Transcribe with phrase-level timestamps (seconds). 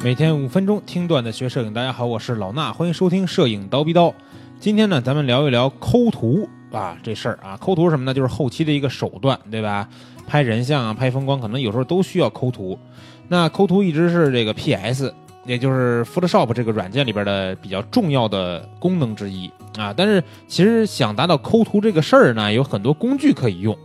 [0.00, 4.14] 每天五分钟听段子学摄影，大家好，我是老衲，欢迎收听摄影刀逼刀。
[4.60, 8.14] 今天呢，咱们聊一聊抠图啊这事儿啊，抠图是什么呢？
[8.14, 9.88] 就是后期的一个手段，对吧？
[10.24, 12.78] 拍人像啊，拍风光，可能有时候都需要抠图。
[13.26, 15.12] 那抠图一直是这个 PS，
[15.44, 19.92] 也就是 Photoshop 这个软件里边的比较重要的功能之一啊。
[19.96, 23.76] 但是其实想达到抠图这个事儿呢，有很多工具可以用。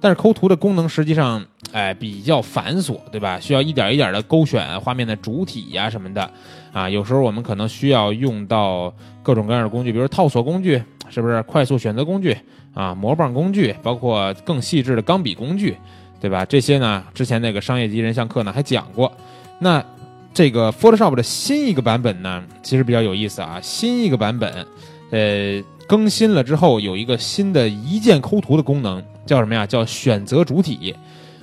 [0.00, 3.40] 但是抠图的功能实际上，哎，比较繁琐，对吧？
[3.40, 6.30] 需要一点一点的勾选画面的主体呀什么的，
[6.72, 10.80] 啊，有时候我们可能需要用到各种各样的工具，比如套索工具，
[11.10, 11.42] 是不是？
[11.42, 12.36] 快速选择工具
[12.74, 15.76] 啊，模棒工具，包括更细致的钢笔工具，
[16.20, 16.44] 对吧？
[16.44, 19.12] 这些呢，之前那个商业级人像课呢还讲过。
[19.58, 19.84] 那
[20.32, 23.58] 这个 Photoshop 的新一个版本呢，其实比较有意思啊。
[23.60, 24.64] 新一个版本，
[25.10, 29.02] 呃，更新了之后有一个新的一键抠图的功能。
[29.28, 29.66] 叫什么呀？
[29.66, 30.94] 叫选择主体，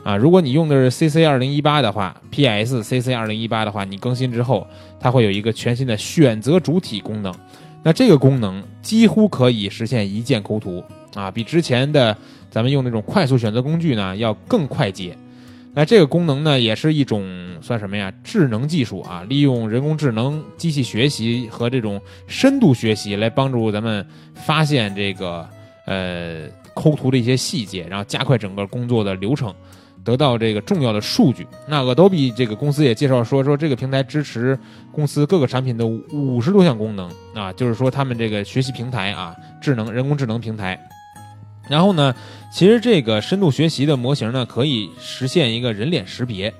[0.03, 4.65] 啊，如果你用的是 CC 二零一八的话，PS CC 二零一八的话，你更新之后，
[4.99, 7.31] 它会有一个全新的选择主体功能。
[7.83, 10.83] 那这个功能几乎可以实现一键抠图
[11.13, 12.17] 啊，比之前的
[12.49, 15.15] 咱们用那种快速选择工具呢要更快捷。
[15.75, 17.23] 那这个功能呢，也是一种
[17.61, 18.11] 算什么呀？
[18.23, 25.47] 智能技术啊，利用人工智能、机器学习和这种深度学习来帮助咱们发现这个
[25.85, 26.49] 呃。
[26.75, 29.51] 抠图的一些细节，然后加快整个工作的流程，
[30.03, 31.47] 得到这个重要的数据。
[31.67, 34.59] 那 Adobe 这个公司也介绍说，说这个平台支持
[34.91, 40.79] 公司各个产品的五十多项功能啊，就是说他们这个学习平台啊，智能人工智能平台。
[41.67, 42.13] 然后呢，
[42.53, 46.53] 其实这个深度学习的模型呢，可以实现一个人脸识别。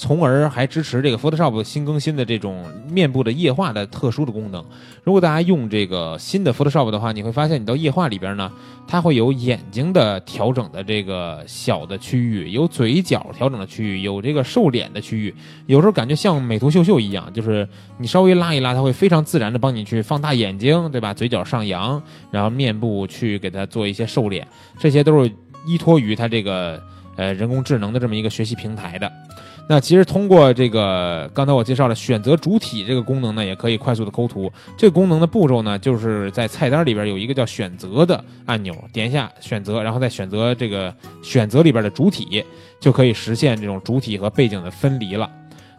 [0.00, 4.64] 从而还支持这个 Photoshop 新更新的这种面部的液化的特殊的功能。
[5.04, 8.50] 如果大家用这个新的 Photoshop 的话，你会发现你到液化里边呢，
[8.88, 15.34] 它会有眼睛的调整的这个小的区域，有嘴角调整的区域，有这个瘦脸的区域。
[15.66, 17.68] 有时候感觉像美图秀秀一样，就是
[17.98, 21.12] 你稍微拉一拉，它会非常自然的帮你去放大眼睛，对吧？
[21.12, 25.30] 嘴角上扬，然后面部去给它做一些瘦脸，这些都是
[25.66, 26.82] 依托于它这个
[27.20, 29.12] 呃人工智能的这么一个学习平台的。
[29.68, 34.50] 那其实通过这个刚才我介绍的选择主体这个功能呢，也可以快速的抠图。
[34.76, 40.92] 这个功能的步骤呢，就是在菜单里边有一个叫选择的按钮，点一下选择，然后再选择这个
[41.22, 42.42] 选择里边的主体，
[42.80, 45.30] 就可以实现这种主体和背景的分离了。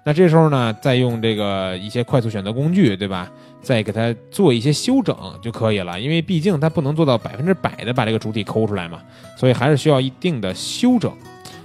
[0.05, 3.29] 那这时候呢，再用这个一些快速选择工具，对吧？
[3.61, 5.99] 再给它做一些修整就可以了。
[5.99, 8.99] 因为毕竟它不能做到百分之百的把这个主体抠出来嘛，
[9.37, 11.13] 所以还是需要一定的修整，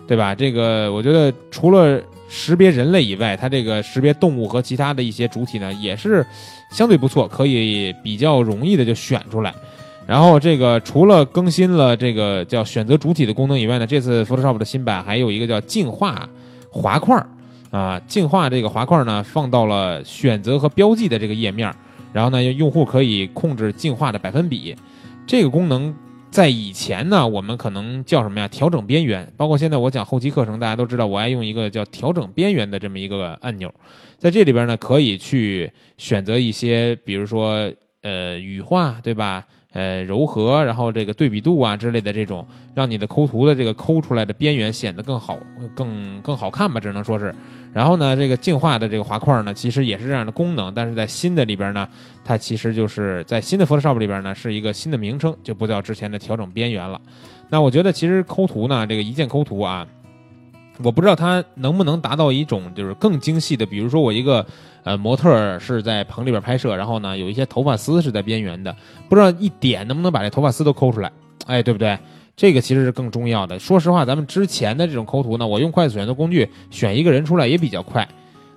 [0.06, 0.34] 对吧？
[0.34, 6.25] 这个我觉得除了识别人类以外，它这个识别动物和其他的一些主体呢，也是
[6.71, 9.53] 相对不错，可以比较容易的就选出来。
[10.06, 16.28] 然后这个除了更新了这个叫选择主体的功能以外呢，这次 Photoshop 的新版还有一个叫净化
[16.71, 17.27] 滑块儿
[17.71, 21.75] 啊，净化这个滑块呢放到了选择和标记的这个页面，
[22.12, 24.77] 然后呢用户可以控制净化的百分比，
[25.27, 25.95] 这个功能。
[26.37, 28.47] 在以前呢，我们可能叫什么呀？
[28.47, 29.33] 调整边缘。
[29.39, 33.73] 包括现在我讲后期课程，大家都知道，我爱用一个叫调整边缘的这么一个按钮。
[34.19, 37.73] 在这里边呢，可以去选择一些，比如说
[38.06, 39.44] 呃羽化，对吧？
[39.72, 45.37] 呃柔和，然后这个对比度啊之类的这种，让你的抠图的这个抠出来的边缘显得更好，
[45.75, 47.34] 更更好看吧，只能说是。
[47.75, 51.87] 然后呢，这个净化的这个滑块呢，其实也是这样的功能，但是在新的里边呢，
[52.25, 56.99] 它其实就是在新的 Photoshop 里边呢，是一个新的名称，就不叫之前的调整边缘了。
[57.50, 59.87] 那我觉得其实抠图呢，这个一键抠图啊，
[60.83, 64.45] 我不知道它能不能达到一种就是更精细的，比如说我一个
[64.85, 68.75] 呃模特是在棚里边拍摄，然后呢有一些头发丝是在边缘的，
[69.09, 71.11] 不知道一点能不能把这头发丝都抠出来，
[71.47, 71.99] 哎，对不对？
[72.37, 73.59] 这个其实是更重要的。
[73.59, 78.07] 说实话，咱们之前的这种抠图呢，我用快速选择工具选一个人出来也比较快，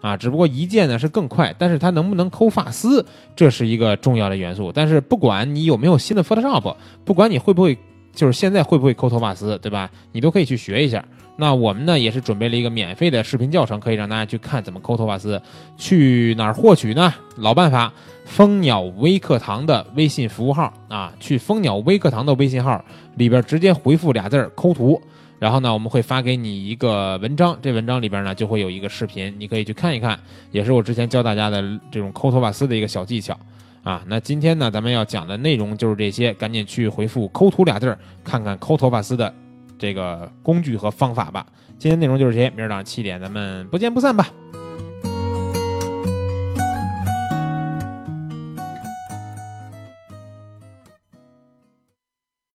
[0.01, 3.06] 啊，只不过一键呢是更快，但是它能不能抠发丝，
[3.38, 4.69] 这是一个重要的元素。
[4.74, 6.75] 但是不管你有没有新的 Photoshop，
[7.06, 7.78] 不管你会不会，
[8.13, 9.89] 就是现在会不会抠头发丝，对吧？
[10.12, 11.06] 你都可以去学一下。
[11.39, 15.41] 那我们呢也是准备了一个免费的视频教程，可以让大家去看怎么抠头发丝。
[15.77, 17.13] 去哪儿获取呢？
[17.38, 17.94] 老办法，
[18.25, 22.83] 蜂鸟微课堂的微信服务号啊，去蜂鸟微课堂的微信号
[23.15, 25.01] 里边直接回复俩字儿“抠图”，
[25.39, 30.19] 然后呢我们会发给你一个文章，这文章里边呢就会有一个视频，你可以去看一看，
[30.51, 33.33] 也是我之前教大家的这种抠头发丝的一个小技巧
[33.81, 34.03] 啊。
[34.07, 39.33] 那今天呢咱们要讲的内容就是这些，赶紧去回复“抠图”俩字儿，看看抠头发丝的。
[39.79, 41.47] 这个工具和方法吧。
[41.79, 44.27] 今天内容就是这些，明儿早上七点咱们不见不散吧。